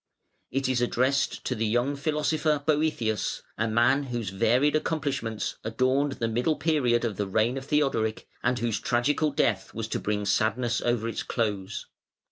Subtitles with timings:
[0.49, 6.27] It is addressed to the young philosopher Boëthius, a man whose varied accomplishments adorned the
[6.27, 10.81] middle period of the reign of Theodoric, and whose tragical death was to bring sadness
[10.81, 11.85] over its close.